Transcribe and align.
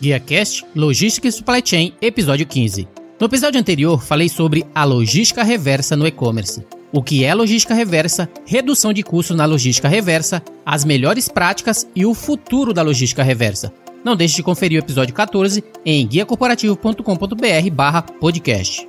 GuiaCast 0.00 0.64
Logística 0.74 1.28
e 1.28 1.32
Supply 1.32 1.62
Chain, 1.64 1.92
episódio 2.00 2.46
15. 2.46 2.88
No 3.18 3.26
episódio 3.26 3.60
anterior, 3.60 4.02
falei 4.02 4.28
sobre 4.28 4.64
a 4.74 4.84
logística 4.84 5.42
reversa 5.42 5.96
no 5.96 6.06
e-commerce. 6.06 6.64
O 6.92 7.02
que 7.02 7.24
é 7.24 7.34
logística 7.34 7.74
reversa, 7.74 8.30
redução 8.46 8.92
de 8.92 9.02
custos 9.02 9.36
na 9.36 9.44
logística 9.44 9.88
reversa, 9.88 10.40
as 10.64 10.84
melhores 10.84 11.28
práticas 11.28 11.86
e 11.94 12.06
o 12.06 12.14
futuro 12.14 12.72
da 12.72 12.82
logística 12.82 13.22
reversa. 13.22 13.72
Não 14.04 14.16
deixe 14.16 14.36
de 14.36 14.42
conferir 14.42 14.80
o 14.80 14.84
episódio 14.84 15.14
14 15.14 15.62
em 15.84 16.06
guiacorporativo.com.br/podcast. 16.06 18.88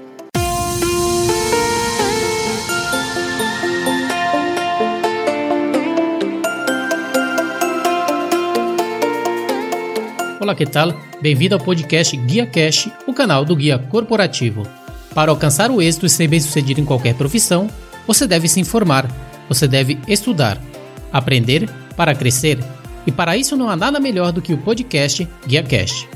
Olá, 10.40 10.54
que 10.54 10.66
tal? 10.66 10.94
Bem-vindo 11.20 11.56
ao 11.56 11.60
podcast 11.60 12.16
Guia 12.16 12.46
Cash, 12.46 12.88
o 13.08 13.12
canal 13.12 13.44
do 13.44 13.56
Guia 13.56 13.76
Corporativo. 13.76 14.62
Para 15.12 15.32
alcançar 15.32 15.68
o 15.68 15.82
êxito 15.82 16.06
e 16.06 16.08
ser 16.08 16.28
bem-sucedido 16.28 16.80
em 16.80 16.84
qualquer 16.84 17.16
profissão, 17.16 17.68
você 18.06 18.24
deve 18.28 18.46
se 18.46 18.60
informar, 18.60 19.10
você 19.48 19.66
deve 19.66 19.98
estudar, 20.06 20.62
aprender 21.12 21.68
para 21.96 22.14
crescer 22.14 22.60
e 23.06 23.12
para 23.12 23.36
isso 23.36 23.56
não 23.56 23.68
há 23.68 23.76
nada 23.76 23.98
melhor 23.98 24.32
do 24.32 24.42
que 24.42 24.52
o 24.52 24.58
podcast 24.58 25.28
GuiaCast. 25.46 26.08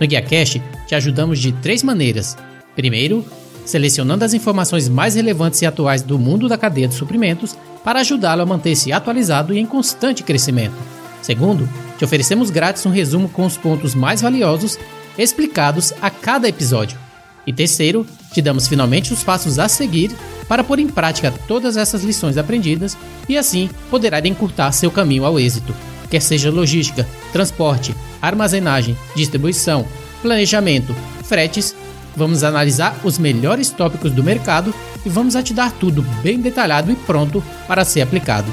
No 0.00 0.06
GuiaCast, 0.06 0.62
te 0.86 0.94
ajudamos 0.94 1.38
de 1.38 1.52
três 1.52 1.82
maneiras. 1.82 2.36
Primeiro, 2.74 3.24
selecionando 3.64 4.24
as 4.24 4.34
informações 4.34 4.88
mais 4.88 5.14
relevantes 5.14 5.62
e 5.62 5.66
atuais 5.66 6.02
do 6.02 6.18
mundo 6.18 6.48
da 6.48 6.58
cadeia 6.58 6.88
de 6.88 6.94
suprimentos 6.94 7.56
para 7.84 8.00
ajudá-lo 8.00 8.42
a 8.42 8.46
manter-se 8.46 8.92
atualizado 8.92 9.52
e 9.52 9.58
em 9.58 9.66
constante 9.66 10.22
crescimento. 10.22 10.74
Segundo, 11.20 11.68
te 11.98 12.04
oferecemos 12.04 12.50
grátis 12.50 12.84
um 12.86 12.90
resumo 12.90 13.28
com 13.28 13.46
os 13.46 13.56
pontos 13.56 13.94
mais 13.94 14.20
valiosos 14.20 14.78
explicados 15.16 15.92
a 16.00 16.10
cada 16.10 16.48
episódio. 16.48 16.98
E 17.46 17.52
terceiro, 17.52 18.06
te 18.32 18.40
damos 18.40 18.68
finalmente 18.68 19.12
os 19.12 19.22
passos 19.22 19.58
a 19.58 19.68
seguir 19.68 20.10
para 20.48 20.64
pôr 20.64 20.78
em 20.78 20.88
prática 20.88 21.32
todas 21.46 21.76
essas 21.76 22.02
lições 22.02 22.38
aprendidas 22.38 22.96
e 23.28 23.36
assim 23.36 23.68
poderá 23.90 24.20
encurtar 24.26 24.72
seu 24.72 24.90
caminho 24.90 25.24
ao 25.24 25.38
êxito 25.38 25.74
quer 26.12 26.20
seja 26.20 26.50
logística, 26.50 27.08
transporte, 27.32 27.94
armazenagem, 28.20 28.94
distribuição, 29.16 29.88
planejamento, 30.20 30.94
fretes, 31.24 31.74
vamos 32.14 32.44
analisar 32.44 33.00
os 33.02 33.18
melhores 33.18 33.70
tópicos 33.70 34.12
do 34.12 34.22
mercado 34.22 34.74
e 35.06 35.08
vamos 35.08 35.34
te 35.42 35.54
dar 35.54 35.72
tudo 35.72 36.02
bem 36.22 36.38
detalhado 36.38 36.92
e 36.92 36.94
pronto 36.94 37.42
para 37.66 37.82
ser 37.82 38.02
aplicado. 38.02 38.52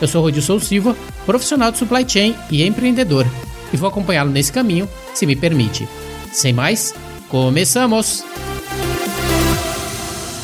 Eu 0.00 0.06
sou 0.06 0.22
Rodilson 0.22 0.60
Silva, 0.60 0.96
profissional 1.26 1.72
de 1.72 1.78
supply 1.78 2.08
chain 2.08 2.36
e 2.48 2.64
empreendedor, 2.64 3.26
e 3.72 3.76
vou 3.76 3.88
acompanhá-lo 3.88 4.30
nesse 4.30 4.52
caminho, 4.52 4.88
se 5.12 5.26
me 5.26 5.34
permite. 5.34 5.88
Sem 6.30 6.52
mais, 6.52 6.94
começamos! 7.28 8.22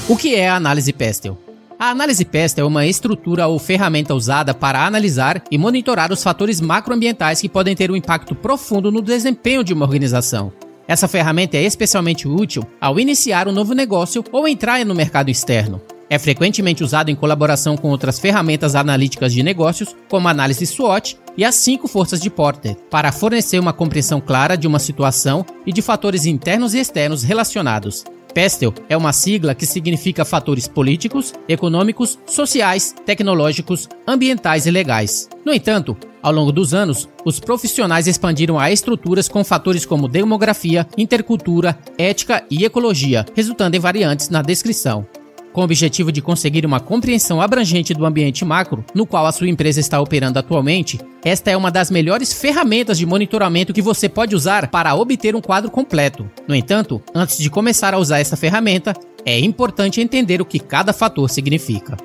O 0.09 0.17
que 0.17 0.35
é 0.35 0.49
a 0.49 0.57
análise 0.57 0.93
Pestel? 0.93 1.46
A 1.79 1.91
análise 1.91 2.25
PEST 2.25 2.59
é 2.59 2.65
uma 2.65 2.87
estrutura 2.87 3.47
ou 3.47 3.59
ferramenta 3.59 4.15
usada 4.15 4.55
para 4.55 4.87
analisar 4.87 5.43
e 5.51 5.59
monitorar 5.59 6.11
os 6.11 6.23
fatores 6.23 6.59
macroambientais 6.59 7.43
que 7.43 7.51
podem 7.51 7.77
ter 7.77 7.91
um 7.91 7.97
impacto 7.97 8.35
profundo 8.35 8.91
no 8.91 9.03
desempenho 9.03 9.63
de 9.63 9.75
uma 9.75 9.85
organização. 9.85 10.51
Essa 10.89 11.07
ferramenta 11.07 11.59
é 11.59 11.65
especialmente 11.65 12.27
útil 12.27 12.67
ao 12.81 12.99
iniciar 12.99 13.47
um 13.47 13.53
novo 13.53 13.75
negócio 13.75 14.25
ou 14.33 14.49
entrar 14.49 14.83
no 14.87 14.95
mercado 14.95 15.29
externo. 15.29 15.83
É 16.09 16.19
frequentemente 16.19 16.83
usado 16.83 17.11
em 17.11 17.15
colaboração 17.15 17.77
com 17.77 17.91
outras 17.91 18.19
ferramentas 18.19 18.75
analíticas 18.75 19.35
de 19.35 19.43
negócios, 19.43 19.95
como 20.09 20.29
a 20.29 20.31
análise 20.31 20.65
SWOT 20.65 21.19
e 21.37 21.45
as 21.45 21.57
cinco 21.57 21.87
forças 21.87 22.21
de 22.21 22.31
Porter, 22.31 22.75
para 22.91 23.13
fornecer 23.13 23.59
uma 23.59 23.75
compreensão 23.75 24.19
clara 24.19 24.57
de 24.57 24.67
uma 24.67 24.79
situação 24.79 25.45
e 25.67 25.73
de 25.73 25.83
fatores 25.83 26.25
internos 26.25 26.73
e 26.73 26.79
externos 26.79 27.23
relacionados. 27.23 28.03
PESTEL 28.37 28.75
é 28.87 28.95
uma 28.95 29.15
sigla 29.15 29.55
que 29.55 29.65
significa 29.65 30.23
fatores 30.23 30.69
políticos, 30.69 31.33
econômicos, 31.49 32.19
sociais, 32.27 32.95
tecnológicos, 33.07 33.89
ambientais 34.07 34.67
e 34.67 34.71
legais. 34.71 35.27
No 35.43 35.55
entanto, 35.55 35.97
ao 36.23 36.33
longo 36.33 36.53
dos 36.53 36.75
anos, 36.75 37.09
os 37.25 37.41
profissionais 37.41 38.07
expandiram 38.07 38.59
a 38.59 38.71
estruturas 38.71 39.27
com 39.27 39.43
fatores 39.43 39.87
como 39.87 40.07
demografia, 40.07 40.87
intercultura, 40.99 41.79
ética 41.97 42.45
e 42.51 42.63
ecologia, 42.63 43.25
resultando 43.35 43.75
em 43.75 43.81
variantes 43.81 44.29
na 44.29 44.43
descrição 44.43 45.07
com 45.57 45.63
o 45.63 45.65
objetivo 45.65 46.13
de 46.13 46.21
conseguir 46.21 46.67
uma 46.67 46.79
compreensão 46.79 47.41
abrangente 47.41 47.95
do 47.95 48.05
ambiente 48.05 48.45
macro 48.45 48.85
no 48.95 49.07
qual 49.07 49.25
a 49.25 49.33
sua 49.33 49.49
empresa 49.49 49.81
está 49.81 49.99
operando 49.99 50.39
atualmente, 50.39 51.01
esta 51.25 51.51
é 51.51 51.57
uma 51.57 51.71
das 51.71 51.91
melhores 51.91 52.31
ferramentas 52.31 52.99
de 52.99 53.07
monitoramento 53.07 53.73
que 53.73 53.81
você 53.81 54.07
pode 54.07 54.37
usar 54.37 54.69
para 54.69 54.95
obter 54.95 55.35
um 55.35 55.41
quadro 55.41 55.71
completo. 55.71 56.31
No 56.47 56.55
entanto, 56.55 57.03
antes 57.15 57.39
de 57.39 57.49
começar 57.49 57.95
a 57.95 57.99
usar 57.99 58.19
essa 58.19 58.37
ferramenta, 58.37 58.93
é 59.25 59.41
importante 59.41 59.99
entender 59.99 60.43
o 60.43 60.45
que 60.45 60.59
cada 60.59 60.93
fator 60.93 61.31
significa. 61.31 61.97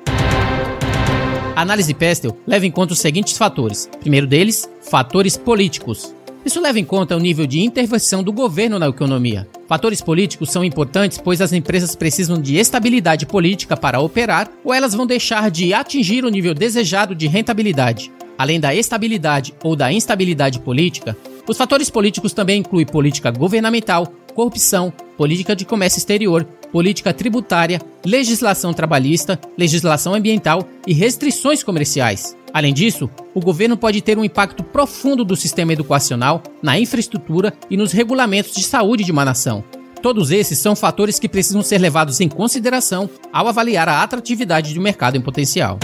A 1.54 1.60
análise 1.60 1.92
Pestel 1.92 2.34
leva 2.46 2.64
em 2.64 2.70
conta 2.70 2.94
os 2.94 3.00
seguintes 3.00 3.36
fatores. 3.36 3.86
Primeiro 4.00 4.26
deles, 4.26 4.66
fatores 4.80 5.36
políticos. 5.36 6.14
Isso 6.44 6.60
leva 6.60 6.80
em 6.80 6.84
conta 6.84 7.16
o 7.16 7.20
nível 7.20 7.46
de 7.46 7.60
intervenção 7.60 8.22
do 8.22 8.32
governo 8.32 8.78
na 8.78 8.88
economia. 8.88 9.48
Fatores 9.68 10.00
políticos 10.00 10.50
são 10.50 10.64
importantes 10.64 11.18
pois 11.18 11.40
as 11.40 11.52
empresas 11.52 11.94
precisam 11.94 12.40
de 12.40 12.56
estabilidade 12.56 13.26
política 13.26 13.76
para 13.76 14.00
operar 14.00 14.50
ou 14.64 14.74
elas 14.74 14.92
vão 14.92 15.06
deixar 15.06 15.50
de 15.50 15.72
atingir 15.72 16.24
o 16.24 16.28
nível 16.28 16.52
desejado 16.52 17.14
de 17.14 17.28
rentabilidade. 17.28 18.10
Além 18.36 18.58
da 18.58 18.74
estabilidade 18.74 19.54
ou 19.62 19.76
da 19.76 19.92
instabilidade 19.92 20.58
política, 20.58 21.16
os 21.46 21.56
fatores 21.56 21.90
políticos 21.90 22.32
também 22.32 22.58
incluem 22.58 22.86
política 22.86 23.30
governamental, 23.30 24.06
corrupção, 24.34 24.92
política 25.16 25.54
de 25.54 25.64
comércio 25.64 25.98
exterior, 25.98 26.44
política 26.72 27.12
tributária, 27.12 27.80
legislação 28.04 28.72
trabalhista, 28.72 29.38
legislação 29.56 30.14
ambiental 30.14 30.66
e 30.86 30.92
restrições 30.92 31.62
comerciais. 31.62 32.36
Além 32.52 32.74
disso, 32.74 33.08
o 33.34 33.40
governo 33.40 33.76
pode 33.76 34.02
ter 34.02 34.18
um 34.18 34.24
impacto 34.24 34.62
profundo 34.62 35.24
do 35.24 35.34
sistema 35.34 35.72
educacional, 35.72 36.42
na 36.62 36.78
infraestrutura 36.78 37.54
e 37.70 37.76
nos 37.76 37.92
regulamentos 37.92 38.54
de 38.54 38.62
saúde 38.62 39.04
de 39.04 39.12
uma 39.12 39.24
nação. 39.24 39.64
Todos 40.02 40.30
esses 40.30 40.58
são 40.58 40.76
fatores 40.76 41.18
que 41.18 41.28
precisam 41.28 41.62
ser 41.62 41.78
levados 41.78 42.20
em 42.20 42.28
consideração 42.28 43.08
ao 43.32 43.48
avaliar 43.48 43.88
a 43.88 44.02
atratividade 44.02 44.72
de 44.72 44.78
um 44.78 44.82
mercado 44.82 45.16
em 45.16 45.20
potencial. 45.20 45.78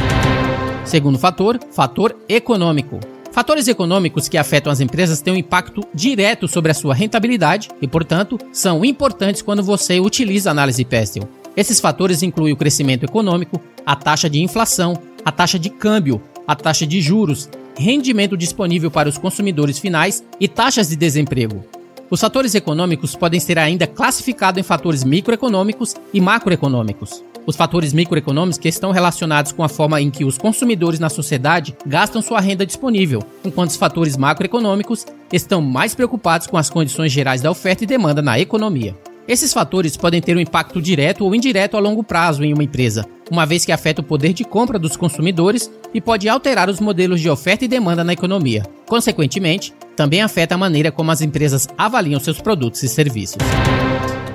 Segundo 0.84 1.18
fator, 1.18 1.58
fator 1.70 2.16
econômico. 2.28 2.98
Fatores 3.30 3.68
econômicos 3.68 4.28
que 4.28 4.36
afetam 4.36 4.72
as 4.72 4.80
empresas 4.80 5.20
têm 5.20 5.32
um 5.32 5.36
impacto 5.36 5.82
direto 5.94 6.48
sobre 6.48 6.72
a 6.72 6.74
sua 6.74 6.94
rentabilidade 6.94 7.68
e, 7.80 7.86
portanto, 7.86 8.38
são 8.52 8.84
importantes 8.84 9.40
quando 9.40 9.62
você 9.62 10.00
utiliza 10.00 10.50
a 10.50 10.52
análise 10.52 10.84
Pestel. 10.84 11.28
Esses 11.56 11.78
fatores 11.78 12.22
incluem 12.22 12.52
o 12.52 12.56
crescimento 12.56 13.04
econômico, 13.04 13.60
a 13.86 13.94
taxa 13.94 14.28
de 14.28 14.42
inflação, 14.42 15.00
a 15.24 15.30
taxa 15.30 15.58
de 15.58 15.70
câmbio, 15.70 16.20
a 16.48 16.56
taxa 16.56 16.86
de 16.86 17.02
juros, 17.02 17.46
rendimento 17.76 18.34
disponível 18.34 18.90
para 18.90 19.06
os 19.06 19.18
consumidores 19.18 19.78
finais 19.78 20.24
e 20.40 20.48
taxas 20.48 20.88
de 20.88 20.96
desemprego. 20.96 21.62
Os 22.10 22.22
fatores 22.22 22.54
econômicos 22.54 23.14
podem 23.14 23.38
ser 23.38 23.58
ainda 23.58 23.86
classificados 23.86 24.58
em 24.58 24.62
fatores 24.62 25.04
microeconômicos 25.04 25.94
e 26.14 26.22
macroeconômicos. 26.22 27.22
Os 27.46 27.54
fatores 27.54 27.92
microeconômicos 27.92 28.58
que 28.58 28.68
estão 28.68 28.92
relacionados 28.92 29.52
com 29.52 29.62
a 29.62 29.68
forma 29.68 30.00
em 30.00 30.10
que 30.10 30.24
os 30.24 30.38
consumidores 30.38 30.98
na 30.98 31.10
sociedade 31.10 31.76
gastam 31.86 32.22
sua 32.22 32.40
renda 32.40 32.64
disponível, 32.64 33.22
enquanto 33.44 33.70
os 33.70 33.76
fatores 33.76 34.16
macroeconômicos 34.16 35.06
estão 35.30 35.60
mais 35.60 35.94
preocupados 35.94 36.46
com 36.46 36.56
as 36.56 36.70
condições 36.70 37.12
gerais 37.12 37.42
da 37.42 37.50
oferta 37.50 37.84
e 37.84 37.86
demanda 37.86 38.22
na 38.22 38.40
economia. 38.40 38.96
Esses 39.26 39.52
fatores 39.52 39.94
podem 39.94 40.22
ter 40.22 40.34
um 40.34 40.40
impacto 40.40 40.80
direto 40.80 41.26
ou 41.26 41.34
indireto 41.34 41.76
a 41.76 41.80
longo 41.80 42.02
prazo 42.02 42.42
em 42.42 42.54
uma 42.54 42.64
empresa, 42.64 43.04
uma 43.30 43.46
vez 43.46 43.64
que 43.64 43.72
afeta 43.72 44.00
o 44.00 44.04
poder 44.04 44.32
de 44.32 44.44
compra 44.44 44.78
dos 44.78 44.96
consumidores 44.96 45.70
e 45.92 46.00
pode 46.00 46.28
alterar 46.28 46.68
os 46.68 46.80
modelos 46.80 47.20
de 47.20 47.30
oferta 47.30 47.64
e 47.64 47.68
demanda 47.68 48.02
na 48.04 48.12
economia. 48.12 48.64
Consequentemente, 48.86 49.72
também 49.96 50.22
afeta 50.22 50.54
a 50.54 50.58
maneira 50.58 50.92
como 50.92 51.10
as 51.10 51.20
empresas 51.20 51.68
avaliam 51.76 52.20
seus 52.20 52.40
produtos 52.40 52.82
e 52.82 52.88
serviços. 52.88 53.36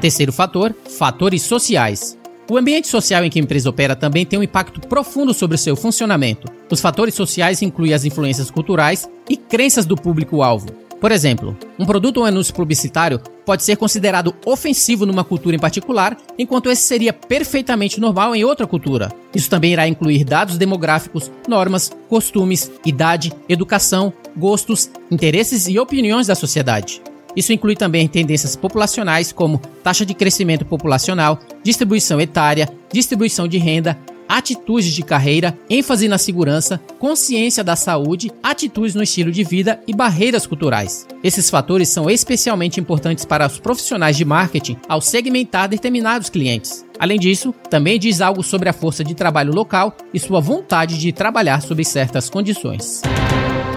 Terceiro 0.02 0.34
fator: 0.34 0.76
fatores 0.98 1.42
sociais. 1.42 2.18
O 2.52 2.58
ambiente 2.58 2.90
social 2.90 3.24
em 3.24 3.30
que 3.30 3.40
a 3.40 3.42
empresa 3.42 3.70
opera 3.70 3.96
também 3.96 4.26
tem 4.26 4.38
um 4.38 4.44
impacto 4.44 4.82
profundo 4.82 5.34
sobre 5.34 5.58
seu 5.58 5.78
funcionamento. 5.78 6.52
Os 6.70 6.82
fatores 6.82 7.16
sociais 7.16 7.62
incluem 7.62 7.94
as 7.94 8.04
influências 8.04 8.52
culturais 8.52 9.10
e 9.30 9.38
crenças 9.38 9.86
do 9.86 9.96
público-alvo, 9.96 10.68
por 11.04 11.12
exemplo, 11.12 11.54
um 11.78 11.86
produto 11.86 12.20
ou 12.20 12.26
anúncio 12.26 12.54
publicitário 12.54 13.20
pode 13.46 13.62
ser 13.62 13.76
considerado 13.76 14.34
ofensivo 14.46 15.06
numa 15.06 15.22
cultura 15.22 15.54
em 15.54 15.60
particular, 15.60 16.16
enquanto 16.40 16.70
esse 16.70 16.84
seria 16.84 17.12
perfeitamente 17.12 18.00
normal 18.00 18.34
em 18.34 18.46
outra 18.46 18.66
cultura. 18.66 19.12
Isso 19.36 19.50
também 19.50 19.74
irá 19.74 19.86
incluir 19.86 20.24
dados 20.24 20.58
demográficos, 20.58 21.30
normas, 21.46 21.92
costumes, 22.08 22.72
idade, 22.86 23.34
educação, 23.50 24.14
gostos, 24.34 24.90
interesses 25.12 25.68
e 25.68 25.78
opiniões 25.78 26.28
da 26.28 26.36
sociedade. 26.36 27.02
Isso 27.36 27.52
inclui 27.52 27.76
também 27.76 28.08
tendências 28.08 28.56
populacionais 28.56 29.34
como 29.34 29.60
taxa 29.84 30.06
de 30.06 30.14
crescimento 30.14 30.64
populacional, 30.64 31.38
distribuição 31.62 32.22
etária, 32.22 32.70
distribuição 32.94 33.46
de 33.46 33.58
renda, 33.58 34.00
atitudes 34.28 34.94
de 34.94 35.04
carreira, 35.04 35.58
ênfase 35.70 36.08
na 36.08 36.18
segurança, 36.18 36.80
consciência 37.00 37.64
da 37.64 37.76
saúde, 37.76 38.32
atitudes 38.42 38.96
no 38.96 39.04
estilo 39.04 39.32
de 39.32 39.44
vida 39.44 39.80
e 39.88 39.94
barreiras 39.94 40.46
culturais. 40.46 41.08
Esses 41.24 41.50
fatores 41.50 41.90
são 41.90 42.10
especialmente 42.10 42.80
importantes 42.80 43.26
para 43.26 43.48
os 43.48 43.60
profissionais 43.60 44.18
de 44.18 44.26
marketing 44.26 44.78
ao 44.88 45.02
segmentar 45.02 45.68
determinados 45.68 46.30
clientes. 46.30 46.86
Além 47.00 47.20
disso, 47.20 47.54
também 47.70 48.00
diz 48.00 48.22
algo 48.22 48.44
sobre 48.44 48.70
a 48.70 48.74
força 48.74 49.04
de 49.04 49.16
trabalho 49.16 49.54
local 49.54 49.96
e 50.14 50.20
sua 50.20 50.40
vontade 50.40 50.98
de 50.98 51.12
trabalhar 51.12 51.62
sob 51.62 51.84
certas 51.84 52.30
condições. 52.30 53.02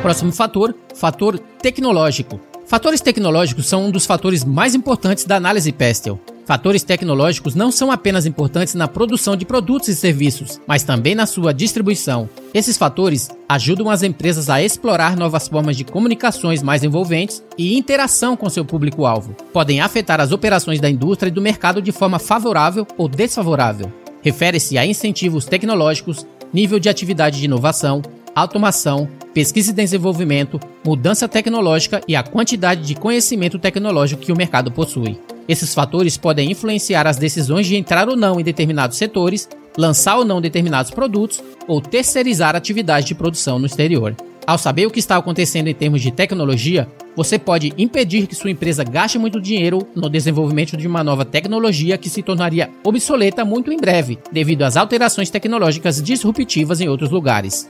Próximo 0.03 0.33
fator, 0.33 0.75
fator 0.95 1.39
tecnológico. 1.39 2.41
Fatores 2.67 3.01
tecnológicos 3.01 3.67
são 3.67 3.87
um 3.87 3.91
dos 3.91 4.07
fatores 4.07 4.45
mais 4.45 4.75
importantes 4.75 5.25
da 5.25 5.37
análise 5.37 5.73
Pestel. 5.73 6.21
Fatores 6.47 6.85
tecnológicos 6.85 7.57
não 7.57 7.73
são 7.73 7.91
apenas 7.91 8.25
importantes 8.25 8.75
na 8.75 8.87
produção 8.87 9.35
de 9.35 9.45
produtos 9.45 9.89
e 9.89 9.97
serviços, 9.97 10.61
mas 10.65 10.85
também 10.85 11.13
na 11.13 11.27
sua 11.27 11.53
distribuição. 11.53 12.29
Esses 12.55 12.79
fatores 12.79 13.29
ajudam 13.49 13.91
as 13.91 14.05
empresas 14.05 14.49
a 14.49 14.63
explorar 14.63 15.17
novas 15.17 15.49
formas 15.49 15.77
de 15.77 15.83
comunicações 15.83 16.63
mais 16.63 16.85
envolventes 16.85 17.43
e 17.59 17.77
interação 17.77 18.37
com 18.37 18.49
seu 18.49 18.65
público-alvo. 18.65 19.35
Podem 19.53 19.81
afetar 19.81 20.21
as 20.21 20.31
operações 20.31 20.79
da 20.79 20.89
indústria 20.89 21.31
e 21.31 21.33
do 21.33 21.43
mercado 21.43 21.83
de 21.83 21.91
forma 21.91 22.21
favorável 22.21 22.87
ou 22.97 23.09
desfavorável. 23.09 23.93
Refere-se 24.23 24.79
a 24.79 24.87
incentivos 24.87 25.47
tecnológicos, 25.47 26.25
nível 26.53 26.79
de 26.79 26.89
atividade 26.89 27.41
de 27.41 27.47
inovação, 27.47 28.03
automação, 28.37 29.09
pesquisa 29.33 29.71
e 29.71 29.75
desenvolvimento, 29.75 30.61
mudança 30.85 31.27
tecnológica 31.27 32.03
e 32.07 32.15
a 32.15 32.23
quantidade 32.23 32.83
de 32.83 32.95
conhecimento 32.95 33.59
tecnológico 33.59 34.21
que 34.21 34.31
o 34.31 34.37
mercado 34.37 34.71
possui. 34.71 35.19
Esses 35.49 35.73
fatores 35.73 36.19
podem 36.19 36.51
influenciar 36.51 37.07
as 37.07 37.17
decisões 37.17 37.67
de 37.67 37.77
entrar 37.77 38.11
ou 38.11 38.17
não 38.17 38.39
em 38.39 38.45
determinados 38.45 38.99
setores, 38.99 39.49
lançar 39.79 40.19
ou 40.19 40.25
não 40.25 40.41
determinados 40.41 40.91
produtos 40.91 41.43
ou 41.67 41.81
terceirizar 41.81 42.55
atividades 42.55 43.09
de 43.09 43.15
produção 43.15 43.59
no 43.59 43.65
exterior. 43.65 44.15
Ao 44.47 44.59
saber 44.59 44.87
o 44.87 44.91
que 44.91 45.01
está 45.01 45.17
acontecendo 45.17 45.69
em 45.69 45.75
termos 45.75 46.03
de 46.03 46.13
tecnologia, 46.13 46.87
você 47.17 47.39
pode 47.39 47.73
impedir 47.79 48.27
que 48.27 48.35
sua 48.35 48.51
empresa 48.51 48.85
gaste 48.85 49.19
muito 49.19 49.41
dinheiro 49.41 49.79
no 49.95 50.11
desenvolvimento 50.11 50.77
de 50.77 50.87
uma 50.87 51.03
nova 51.03 51.25
tecnologia 51.25 51.99
que 51.99 52.11
se 52.11 52.23
tornaria 52.23 52.71
obsoleta 52.85 53.45
muito 53.45 53.73
em 53.73 53.77
breve, 53.79 54.19
devido 54.31 54.63
às 54.63 54.77
alterações 54.77 55.31
tecnológicas 55.31 56.01
disruptivas 56.03 56.81
em 56.81 56.89
outros 56.89 57.11
lugares. 57.11 57.69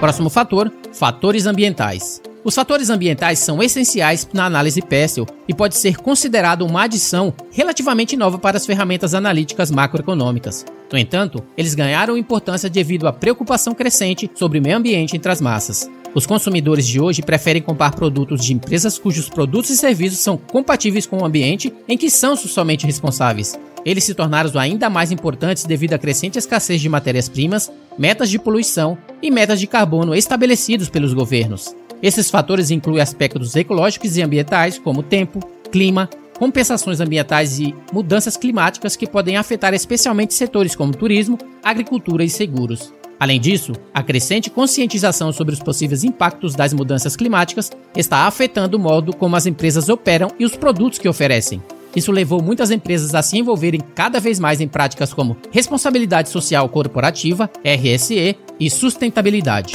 Próximo 0.00 0.30
fator: 0.30 0.72
fatores 0.94 1.44
ambientais. 1.44 2.22
Os 2.42 2.54
fatores 2.54 2.88
ambientais 2.88 3.38
são 3.38 3.62
essenciais 3.62 4.26
na 4.32 4.46
análise 4.46 4.80
PESTEL 4.80 5.26
e 5.46 5.52
pode 5.52 5.76
ser 5.76 5.98
considerado 5.98 6.62
uma 6.62 6.84
adição 6.84 7.34
relativamente 7.52 8.16
nova 8.16 8.38
para 8.38 8.56
as 8.56 8.64
ferramentas 8.64 9.12
analíticas 9.12 9.70
macroeconômicas. 9.70 10.64
No 10.90 10.98
entanto, 10.98 11.44
eles 11.54 11.74
ganharam 11.74 12.16
importância 12.16 12.70
devido 12.70 13.06
à 13.06 13.12
preocupação 13.12 13.74
crescente 13.74 14.30
sobre 14.34 14.58
o 14.58 14.62
meio 14.62 14.78
ambiente 14.78 15.14
entre 15.14 15.30
as 15.30 15.40
massas. 15.40 15.88
Os 16.14 16.26
consumidores 16.26 16.86
de 16.86 16.98
hoje 16.98 17.20
preferem 17.20 17.60
comprar 17.60 17.94
produtos 17.94 18.42
de 18.42 18.54
empresas 18.54 18.98
cujos 18.98 19.28
produtos 19.28 19.68
e 19.68 19.76
serviços 19.76 20.20
são 20.20 20.38
compatíveis 20.38 21.06
com 21.06 21.18
o 21.18 21.24
ambiente 21.26 21.72
em 21.86 21.98
que 21.98 22.08
são 22.08 22.34
somente 22.34 22.86
responsáveis. 22.86 23.54
Eles 23.84 24.04
se 24.04 24.14
tornaram 24.14 24.50
ainda 24.58 24.90
mais 24.90 25.12
importantes 25.12 25.64
devido 25.64 25.92
à 25.92 25.98
crescente 25.98 26.38
escassez 26.38 26.80
de 26.80 26.88
matérias-primas, 26.88 27.70
metas 28.00 28.30
de 28.30 28.38
poluição 28.38 28.96
e 29.20 29.30
metas 29.30 29.60
de 29.60 29.66
carbono 29.66 30.14
estabelecidos 30.14 30.88
pelos 30.88 31.12
governos. 31.12 31.76
Esses 32.02 32.30
fatores 32.30 32.70
incluem 32.70 33.02
aspectos 33.02 33.54
ecológicos 33.54 34.16
e 34.16 34.22
ambientais, 34.22 34.78
como 34.78 35.02
tempo, 35.02 35.38
clima, 35.70 36.08
compensações 36.38 36.98
ambientais 36.98 37.60
e 37.60 37.74
mudanças 37.92 38.38
climáticas 38.38 38.96
que 38.96 39.06
podem 39.06 39.36
afetar 39.36 39.74
especialmente 39.74 40.32
setores 40.32 40.74
como 40.74 40.96
turismo, 40.96 41.36
agricultura 41.62 42.24
e 42.24 42.30
seguros. 42.30 42.90
Além 43.18 43.38
disso, 43.38 43.72
a 43.92 44.02
crescente 44.02 44.48
conscientização 44.48 45.30
sobre 45.30 45.52
os 45.52 45.60
possíveis 45.60 46.02
impactos 46.02 46.54
das 46.54 46.72
mudanças 46.72 47.14
climáticas 47.14 47.70
está 47.94 48.26
afetando 48.26 48.78
o 48.78 48.80
modo 48.80 49.14
como 49.14 49.36
as 49.36 49.44
empresas 49.44 49.90
operam 49.90 50.30
e 50.38 50.46
os 50.46 50.56
produtos 50.56 50.98
que 50.98 51.06
oferecem. 51.06 51.62
Isso 51.94 52.12
levou 52.12 52.42
muitas 52.42 52.70
empresas 52.70 53.14
a 53.14 53.22
se 53.22 53.38
envolverem 53.38 53.80
cada 53.94 54.20
vez 54.20 54.38
mais 54.38 54.60
em 54.60 54.68
práticas 54.68 55.12
como 55.12 55.36
responsabilidade 55.50 56.28
social 56.28 56.68
corporativa, 56.68 57.50
RSE 57.64 58.36
e 58.58 58.70
sustentabilidade. 58.70 59.74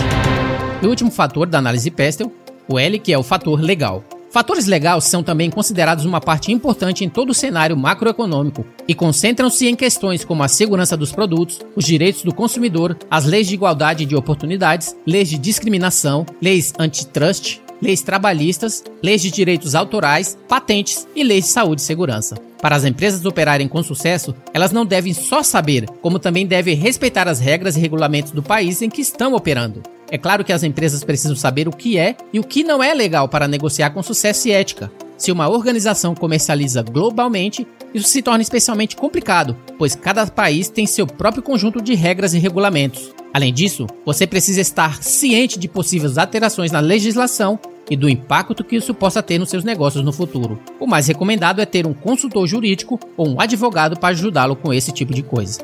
E 0.82 0.86
o 0.86 0.90
último 0.90 1.12
fator 1.12 1.48
da 1.48 1.58
análise 1.58 1.92
Pestel, 1.92 2.32
o 2.68 2.80
L, 2.80 3.00
que 3.00 3.14
é 3.14 3.18
o 3.18 3.24
fator 3.24 3.60
legal. 3.60 4.04
Fatores 4.36 4.66
legais 4.66 5.06
são 5.06 5.24
também 5.24 5.50
considerados 5.50 6.04
uma 6.04 6.20
parte 6.20 6.52
importante 6.52 7.06
em 7.06 7.10
todo 7.10 7.30
o 7.30 7.34
cenário 7.34 7.78
macroeconômico 7.78 8.66
e 8.86 8.94
concentram-se 8.94 9.66
em 9.66 9.76
questões 9.76 10.26
como 10.26 10.44
a 10.44 10.50
segurança 10.50 10.98
dos 10.98 11.14
produtos, 11.14 11.62
os 11.74 11.86
direitos 11.86 12.22
do 12.22 12.36
consumidor, 12.36 12.98
as 13.10 13.24
leis 13.24 13.48
de 13.48 13.54
igualdade 13.54 14.06
de 14.06 14.14
oportunidades, 14.14 14.94
leis 15.08 15.30
de 15.30 15.38
discriminação, 15.38 16.26
leis 16.42 16.74
antitrust, 16.78 17.62
leis 17.82 18.02
trabalhistas, 18.02 18.84
leis 19.02 19.22
de 19.22 19.32
direitos 19.32 19.76
autorais, 19.76 20.38
patentes 20.48 21.08
e 21.16 21.24
leis 21.24 21.46
de 21.46 21.52
saúde 21.52 21.82
e 21.82 21.86
segurança. 21.86 22.36
Para 22.62 22.76
as 22.76 22.86
empresas 22.86 23.26
operarem 23.26 23.68
com 23.68 23.84
sucesso, 23.84 24.34
elas 24.54 24.72
não 24.72 24.86
devem 24.86 25.14
só 25.14 25.44
saber, 25.44 25.86
como 26.02 26.18
também 26.18 26.48
devem 26.48 26.76
respeitar 26.76 27.28
as 27.28 27.40
regras 27.40 27.76
e 27.78 27.80
regulamentos 27.80 28.32
do 28.32 28.42
país 28.42 28.82
em 28.82 28.90
que 28.90 29.02
estão 29.02 29.34
operando. 29.36 29.84
É 30.10 30.18
claro 30.18 30.44
que 30.44 30.54
as 30.54 30.64
empresas 30.64 31.04
precisam 31.04 31.36
saber 31.36 31.68
o 31.68 31.72
que 31.72 31.98
é 31.98 32.16
e 32.32 32.40
o 32.40 32.44
que 32.44 32.64
não 32.64 32.84
é 32.84 32.94
legal 32.94 33.28
para 33.28 33.48
negociar 33.48 33.90
com 33.92 34.02
sucesso 34.04 34.48
e 34.48 34.52
ética. 34.52 34.92
Se 35.18 35.32
uma 35.32 35.50
organização 35.50 36.14
comercializa 36.14 36.82
globalmente, 36.84 37.68
isso 37.96 38.10
se 38.10 38.22
torna 38.22 38.42
especialmente 38.42 38.98
complicado, 38.98 39.56
pois 39.78 39.96
cada 39.96 40.28
país 40.28 40.68
tem 40.68 40.86
seu 40.86 41.08
próprio 41.08 41.42
conjunto 41.42 41.82
de 41.82 41.96
regras 41.96 42.34
e 42.34 42.40
regulamentos. 42.40 43.14
Além 43.34 43.54
disso, 43.54 43.88
você 44.06 44.28
precisa 44.28 44.60
estar 44.60 45.02
ciente 45.02 45.58
de 45.58 45.70
possíveis 45.70 46.18
alterações 46.18 46.74
na 46.74 46.82
legislação 46.82 47.58
e 47.90 47.96
do 47.96 48.10
impacto 48.10 48.66
que 48.66 48.76
isso 48.76 48.94
possa 48.94 49.24
ter 49.24 49.40
nos 49.40 49.50
seus 49.50 49.64
negócios 49.64 50.04
no 50.04 50.12
futuro. 50.12 50.60
O 50.78 50.86
mais 50.86 51.08
recomendado 51.08 51.62
é 51.62 51.66
ter 51.66 51.88
um 51.88 51.94
consultor 51.94 52.46
jurídico 52.46 53.00
ou 53.16 53.30
um 53.30 53.40
advogado 53.40 53.98
para 53.98 54.10
ajudá-lo 54.10 54.58
com 54.58 54.74
esse 54.74 54.92
tipo 54.92 55.14
de 55.14 55.24
coisa. 55.24 55.62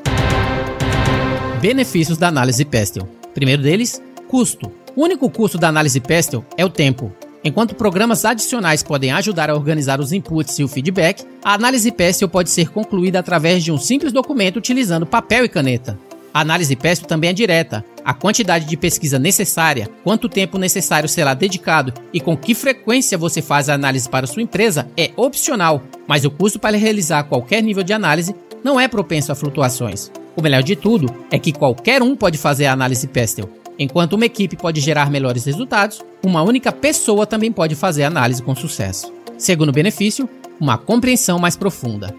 Benefícios 1.60 2.16
da 2.16 2.28
análise 2.28 2.64
Pestel. 2.64 3.06
Primeiro 3.34 3.62
deles, 3.62 4.02
Custo. 4.26 4.72
O 4.96 5.02
único 5.02 5.28
custo 5.28 5.58
da 5.58 5.68
análise 5.68 6.00
Pestel 6.00 6.42
é 6.56 6.64
o 6.64 6.70
tempo. 6.70 7.12
Enquanto 7.44 7.74
programas 7.74 8.24
adicionais 8.24 8.84
podem 8.84 9.10
ajudar 9.10 9.50
a 9.50 9.54
organizar 9.54 10.00
os 10.00 10.12
inputs 10.12 10.58
e 10.58 10.64
o 10.64 10.68
feedback, 10.68 11.24
a 11.42 11.54
análise 11.54 11.90
Pestel 11.90 12.28
pode 12.28 12.50
ser 12.50 12.70
concluída 12.70 13.18
através 13.18 13.64
de 13.64 13.72
um 13.72 13.78
simples 13.78 14.12
documento 14.12 14.58
utilizando 14.58 15.04
papel 15.04 15.44
e 15.44 15.48
caneta. 15.48 15.98
A 16.32 16.40
análise 16.40 16.76
Pestel 16.76 17.08
também 17.08 17.30
é 17.30 17.32
direta. 17.32 17.84
A 18.04 18.14
quantidade 18.14 18.64
de 18.64 18.76
pesquisa 18.76 19.18
necessária, 19.18 19.88
quanto 20.04 20.28
tempo 20.28 20.56
necessário 20.56 21.08
será 21.08 21.34
dedicado 21.34 21.92
e 22.12 22.20
com 22.20 22.36
que 22.36 22.54
frequência 22.54 23.18
você 23.18 23.42
faz 23.42 23.68
a 23.68 23.74
análise 23.74 24.08
para 24.08 24.26
sua 24.26 24.42
empresa 24.42 24.88
é 24.96 25.10
opcional, 25.16 25.82
mas 26.06 26.24
o 26.24 26.30
custo 26.30 26.58
para 26.58 26.76
realizar 26.76 27.24
qualquer 27.24 27.62
nível 27.62 27.82
de 27.82 27.92
análise 27.92 28.34
não 28.62 28.78
é 28.78 28.86
propenso 28.86 29.32
a 29.32 29.34
flutuações. 29.34 30.10
O 30.36 30.42
melhor 30.42 30.62
de 30.62 30.76
tudo 30.76 31.12
é 31.30 31.38
que 31.38 31.52
qualquer 31.52 32.02
um 32.02 32.16
pode 32.16 32.38
fazer 32.38 32.66
a 32.66 32.72
análise 32.72 33.06
Pestel. 33.06 33.61
Enquanto 33.78 34.14
uma 34.14 34.26
equipe 34.26 34.56
pode 34.56 34.80
gerar 34.80 35.10
melhores 35.10 35.44
resultados, 35.44 36.00
uma 36.24 36.42
única 36.42 36.70
pessoa 36.70 37.26
também 37.26 37.50
pode 37.50 37.74
fazer 37.74 38.04
análise 38.04 38.42
com 38.42 38.54
sucesso. 38.54 39.12
Segundo 39.38 39.72
benefício, 39.72 40.28
uma 40.60 40.78
compreensão 40.78 41.38
mais 41.38 41.56
profunda. 41.56 42.14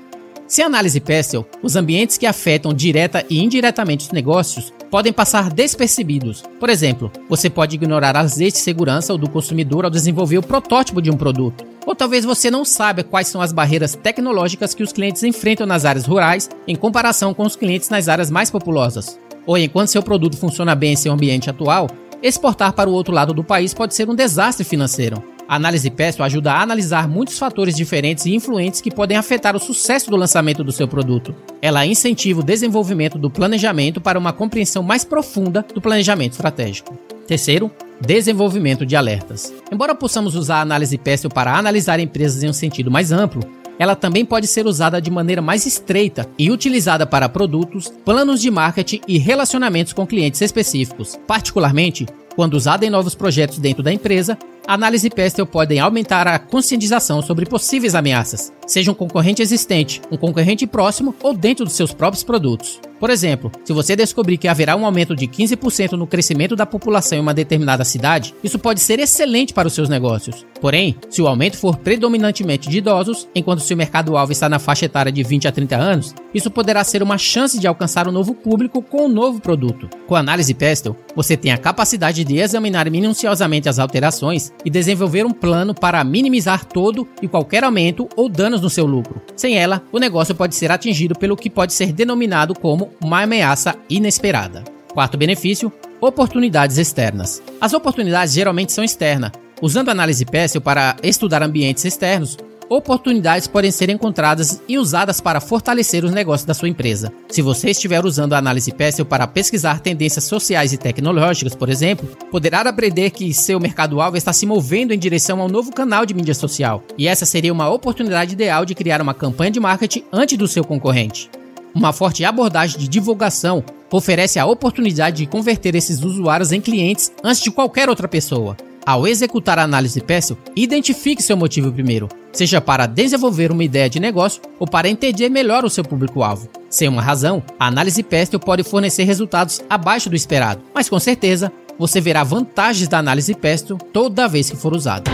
Sem 0.48 0.66
análise 0.66 1.00
Pestel, 1.00 1.48
os 1.64 1.76
ambientes 1.76 2.18
que 2.18 2.26
afetam 2.26 2.74
direta 2.74 3.26
e 3.30 3.42
indiretamente 3.42 4.06
os 4.06 4.12
negócios 4.12 4.74
podem 4.92 5.14
passar 5.14 5.50
despercebidos. 5.50 6.44
Por 6.60 6.70
exemplo, 6.70 7.12
você 7.28 7.50
pode 7.50 7.76
ignorar 7.76 8.16
as 8.16 8.38
leis 8.38 8.54
de 8.54 8.60
segurança 8.60 9.14
ou 9.14 9.18
do 9.18 9.30
consumidor 9.30 9.86
ao 9.86 9.90
desenvolver 9.90 10.38
o 10.38 10.44
protótipo 10.44 11.02
de 11.02 11.10
um 11.10 11.18
produto. 11.18 11.66
Ou 11.86 11.96
talvez 11.96 12.24
você 12.24 12.52
não 12.52 12.64
saiba 12.64 13.04
quais 13.04 13.28
são 13.28 13.42
as 13.42 13.52
barreiras 13.52 13.96
tecnológicas 13.96 14.76
que 14.76 14.84
os 14.84 14.94
clientes 14.94 15.24
enfrentam 15.24 15.66
nas 15.66 15.86
áreas 15.86 16.06
rurais 16.06 16.50
em 16.68 16.76
comparação 16.76 17.34
com 17.34 17.44
os 17.44 17.56
clientes 17.56 17.90
nas 17.90 18.08
áreas 18.08 18.30
mais 18.30 18.52
populosas. 18.52 19.18
Ou 19.46 19.58
enquanto 19.58 19.90
seu 19.90 20.02
produto 20.02 20.38
funciona 20.38 20.76
bem 20.76 20.94
em 20.94 20.96
seu 20.96 21.12
ambiente 21.12 21.50
atual, 21.50 21.90
exportar 22.22 22.74
para 22.74 22.90
o 22.90 22.94
outro 22.94 23.14
lado 23.14 23.34
do 23.34 23.44
país 23.44 23.74
pode 23.74 23.94
ser 23.94 24.10
um 24.10 24.16
desastre 24.16 24.64
financeiro. 24.64 25.22
A 25.48 25.56
análise 25.56 25.90
PESTO 25.90 26.24
ajuda 26.24 26.54
a 26.54 26.62
analisar 26.62 27.08
muitos 27.08 27.38
fatores 27.38 27.76
diferentes 27.76 28.26
e 28.26 28.34
influentes 28.34 28.80
que 28.80 28.90
podem 28.90 29.18
afetar 29.18 29.56
o 29.56 29.60
sucesso 29.60 30.10
do 30.10 30.16
lançamento 30.16 30.64
do 30.64 30.72
seu 30.72 30.88
produto. 30.88 31.36
Ela 31.62 31.86
incentiva 31.86 32.40
o 32.40 32.44
desenvolvimento 32.44 33.18
do 33.18 33.30
planejamento 33.30 34.00
para 34.00 34.18
uma 34.18 34.32
compreensão 34.32 34.82
mais 34.82 35.04
profunda 35.04 35.66
do 35.74 35.82
planejamento 35.82 36.32
estratégico. 36.32 36.98
Terceiro, 37.28 37.70
desenvolvimento 38.02 38.86
de 38.86 38.96
alertas. 38.96 39.54
Embora 39.72 39.94
possamos 39.94 40.36
usar 40.36 40.58
a 40.58 40.62
análise 40.62 40.98
PESTO 40.98 41.30
para 41.30 41.58
analisar 41.58 42.00
empresas 42.00 42.42
em 42.42 42.50
um 42.50 42.54
sentido 42.54 42.90
mais 42.90 43.12
amplo, 43.12 43.44
ela 43.78 43.96
também 43.96 44.26
pode 44.26 44.48
ser 44.48 44.66
usada 44.66 45.02
de 45.02 45.12
maneira 45.12 45.42
mais 45.42 45.66
estreita 45.66 46.28
e 46.38 46.52
utilizada 46.52 47.06
para 47.06 47.30
produtos, 47.30 47.92
planos 48.06 48.42
de 48.42 48.52
marketing 48.52 49.02
e 49.08 49.18
relacionamentos 49.18 49.94
com 49.94 50.06
clientes 50.06 50.42
específicos. 50.42 51.20
Particularmente, 51.28 52.06
quando 52.36 52.56
usada 52.56 52.86
em 52.86 52.90
novos 52.90 53.16
projetos 53.16 53.60
dentro 53.60 53.84
da 53.84 53.94
empresa, 53.94 54.38
análise 54.66 55.10
Pestel 55.10 55.46
pode 55.46 55.78
aumentar 55.78 56.28
a 56.28 56.40
conscientização 56.40 57.22
sobre 57.22 57.46
possíveis 57.46 57.96
ameaças, 57.96 58.52
seja 58.66 58.92
um 58.92 58.96
concorrente 58.96 59.42
existente, 59.42 60.02
um 60.12 60.18
concorrente 60.18 60.66
próximo 60.66 61.16
ou 61.22 61.34
dentro 61.34 61.66
dos 61.66 61.74
seus 61.74 61.94
próprios 61.94 62.24
produtos. 62.24 62.80
Por 63.04 63.10
exemplo, 63.10 63.52
se 63.66 63.74
você 63.74 63.98
descobrir 63.98 64.38
que 64.38 64.48
haverá 64.48 64.78
um 64.78 64.86
aumento 64.86 65.14
de 65.14 65.28
15% 65.28 65.92
no 65.92 66.08
crescimento 66.08 66.56
da 66.56 66.66
população 66.66 67.18
em 67.18 67.22
uma 67.22 67.34
determinada 67.34 67.84
cidade, 67.84 68.34
isso 68.42 68.58
pode 68.58 68.80
ser 68.80 68.98
excelente 68.98 69.54
para 69.54 69.68
os 69.68 69.74
seus 69.74 69.90
negócios. 69.90 70.46
Porém, 70.62 70.96
se 71.10 71.22
o 71.22 71.28
aumento 71.28 71.58
for 71.58 71.76
predominantemente 71.76 72.70
de 72.70 72.78
idosos, 72.78 73.28
enquanto 73.36 73.60
seu 73.60 73.76
mercado-alvo 73.76 74.32
está 74.32 74.48
na 74.48 74.58
faixa 74.58 74.86
etária 74.86 75.12
de 75.12 75.22
20 75.22 75.50
a 75.50 75.52
30 75.52 75.76
anos, 75.76 76.16
isso 76.34 76.50
poderá 76.50 76.82
ser 76.86 77.04
uma 77.04 77.18
chance 77.18 77.60
de 77.60 77.68
alcançar 77.68 78.08
um 78.08 78.12
novo 78.14 78.34
público 78.34 78.82
com 78.82 79.08
um 79.08 79.10
novo 79.10 79.42
produto. 79.42 79.90
Com 80.08 80.16
a 80.16 80.20
análise 80.20 80.54
Pestel, 80.54 80.96
você 81.14 81.36
tem 81.36 81.52
a 81.52 81.58
capacidade 81.58 82.24
de 82.24 82.38
examinar 82.38 82.90
minuciosamente 82.90 83.68
as 83.68 83.80
alterações 83.80 84.54
e 84.64 84.70
desenvolver 84.70 85.26
um 85.26 85.34
plano 85.34 85.74
para 85.74 86.02
minimizar 86.06 86.64
todo 86.64 87.06
e 87.22 87.28
qualquer 87.28 87.66
aumento 87.66 88.08
ou 88.16 88.30
danos 88.30 88.62
no 88.62 88.70
seu 88.70 88.86
lucro. 88.86 89.22
Sem 89.36 89.58
ela, 89.58 89.84
o 89.92 90.00
negócio 90.00 90.34
pode 90.34 90.56
ser 90.56 90.72
atingido 90.72 91.20
pelo 91.20 91.36
que 91.36 91.50
pode 91.50 91.74
ser 91.74 91.92
denominado 91.92 92.56
como 92.58 92.93
uma 93.02 93.24
ameaça 93.24 93.76
inesperada. 93.90 94.64
Quarto 94.94 95.18
benefício: 95.18 95.72
oportunidades 96.00 96.78
externas. 96.78 97.42
As 97.60 97.74
oportunidades 97.74 98.34
geralmente 98.34 98.72
são 98.72 98.84
externas. 98.84 99.32
Usando 99.62 99.90
análise 99.90 100.26
PESEL 100.26 100.62
para 100.62 100.98
estudar 101.02 101.42
ambientes 101.42 101.86
externos, 101.86 102.38
oportunidades 102.70 103.48
podem 103.48 103.72
ser 103.72 103.90
encontradas 103.90 104.62
e 104.68 104.78
usadas 104.78 105.22
para 105.22 105.40
fortalecer 105.40 106.04
os 106.04 106.12
negócios 106.12 106.46
da 106.46 106.54
sua 106.54 106.70
empresa. 106.70 107.14
Se 107.30 107.42
você 107.42 107.70
estiver 107.70 108.04
usando 108.04 108.34
a 108.34 108.38
análise 108.38 108.72
PESEL 108.72 109.06
para 109.06 109.28
pesquisar 109.28 109.80
tendências 109.80 110.26
sociais 110.26 110.74
e 110.74 110.78
tecnológicas, 110.78 111.56
por 111.56 111.70
exemplo, 111.70 112.08
poderá 112.32 112.62
aprender 112.62 113.12
que 113.12 113.34
seu 113.34 113.60
mercado-alvo 113.60 114.18
está 114.18 114.34
se 114.34 114.46
movendo 114.46 114.94
em 114.94 115.00
direção 115.00 115.42
a 115.42 115.46
um 115.46 115.50
novo 115.50 115.72
canal 115.72 116.06
de 116.06 116.14
mídia 116.14 116.34
social, 116.34 116.84
e 116.98 117.08
essa 117.08 117.26
seria 117.26 117.54
uma 117.54 117.70
oportunidade 117.70 118.34
ideal 118.34 118.66
de 118.66 118.76
criar 118.76 119.02
uma 119.02 119.14
campanha 119.14 119.52
de 119.52 119.60
marketing 119.60 120.04
antes 120.12 120.38
do 120.38 120.48
seu 120.48 120.64
concorrente. 120.64 121.30
Uma 121.76 121.92
forte 121.92 122.24
abordagem 122.24 122.80
de 122.80 122.88
divulgação 122.88 123.64
oferece 123.92 124.38
a 124.38 124.46
oportunidade 124.46 125.18
de 125.18 125.26
converter 125.26 125.74
esses 125.76 126.04
usuários 126.04 126.52
em 126.52 126.62
clientes 126.62 127.12
antes 127.24 127.42
de 127.42 127.50
qualquer 127.50 127.90
outra 127.90 128.08
pessoa. 128.08 128.56
Ao 128.86 129.08
executar 129.08 129.58
a 129.58 129.64
análise 129.64 130.00
PESEL, 130.00 130.38
identifique 130.56 131.24
seu 131.24 131.36
motivo 131.36 131.72
primeiro, 131.72 132.10
seja 132.32 132.62
para 132.62 132.86
desenvolver 132.86 133.52
uma 133.52 133.64
ideia 133.64 133.90
de 133.90 134.00
negócio 134.00 134.42
ou 134.60 134.68
para 134.68 134.90
entender 134.90 135.30
melhor 135.30 135.66
o 135.66 135.70
seu 135.70 135.84
público-alvo. 135.84 136.50
Sem 136.70 136.88
uma 136.88 137.02
razão, 137.02 137.42
a 137.60 137.68
análise 137.68 138.04
PESEL 138.04 138.40
pode 138.40 138.62
fornecer 138.64 139.04
resultados 139.06 139.62
abaixo 139.70 140.10
do 140.10 140.16
esperado, 140.16 140.62
mas 140.76 140.90
com 140.90 141.00
certeza 141.00 141.52
você 141.80 142.00
verá 142.00 142.24
vantagens 142.24 142.88
da 142.88 143.00
análise 143.00 143.34
PESEL 143.34 143.78
toda 143.92 144.28
vez 144.28 144.50
que 144.50 144.58
for 144.58 144.76
usada. 144.76 145.10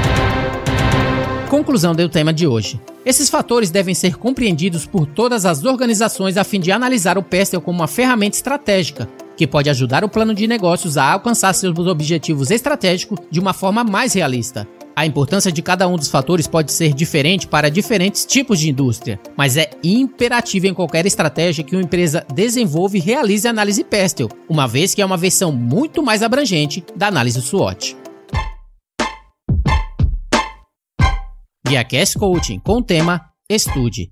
Conclusão 1.50 1.96
do 1.96 2.10
tema 2.10 2.34
de 2.34 2.46
hoje. 2.46 2.80
Esses 3.10 3.28
fatores 3.28 3.72
devem 3.72 3.96
ser 3.96 4.18
compreendidos 4.18 4.86
por 4.86 5.08
todas 5.08 5.44
as 5.44 5.64
organizações 5.66 6.38
a 6.38 6.44
fim 6.44 6.60
de 6.60 6.72
analisar 6.72 7.18
o 7.18 7.24
PESTEL 7.24 7.60
como 7.60 7.80
uma 7.80 7.88
ferramenta 7.88 8.38
estratégica 8.38 9.10
que 9.36 9.48
pode 9.48 9.68
ajudar 9.68 10.04
o 10.04 10.10
plano 10.10 10.32
de 10.32 10.46
negócios 10.46 10.96
a 10.96 11.14
alcançar 11.14 11.52
seus 11.54 11.76
objetivos 11.88 12.52
estratégicos 12.52 13.18
de 13.32 13.40
uma 13.40 13.52
forma 13.52 13.84
mais 13.84 14.14
realista. 14.14 14.68
A 14.96 15.08
importância 15.08 15.52
de 15.52 15.60
cada 15.64 15.88
um 15.88 15.96
dos 15.96 16.08
fatores 16.08 16.46
pode 16.46 16.72
ser 16.72 16.94
diferente 16.94 17.48
para 17.48 17.72
diferentes 17.72 18.28
tipos 18.28 18.60
de 18.60 18.70
indústria, 18.70 19.20
mas 19.36 19.58
é 19.58 19.72
imperativo 19.84 20.68
em 20.68 20.74
qualquer 20.76 21.08
estratégia 21.08 21.64
que 21.64 21.76
uma 21.76 21.82
empresa 21.82 22.24
desenvolva 22.32 22.96
e 22.96 23.00
realize 23.00 23.48
a 23.48 23.50
análise 23.50 23.84
PESTEL, 23.84 24.30
uma 24.48 24.68
vez 24.68 24.94
que 24.94 25.02
é 25.02 25.06
uma 25.06 25.18
versão 25.18 25.52
muito 25.52 26.04
mais 26.04 26.22
abrangente 26.22 26.86
da 26.96 27.08
análise 27.08 27.42
SWOT. 27.42 27.98
GuiaCast 31.70 32.18
Coaching 32.18 32.58
com 32.58 32.78
o 32.78 32.82
tema 32.82 33.22
Estude. 33.48 34.10